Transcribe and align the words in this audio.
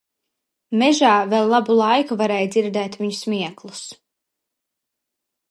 Mežā 0.81 1.11
vēl 1.33 1.51
labu 1.55 1.75
laiku 1.81 2.17
varēja 2.23 2.49
dzirdēt 2.57 2.99
viņu 3.03 3.19
smieklus. 3.19 3.85